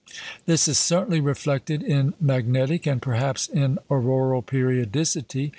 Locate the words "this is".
0.47-0.79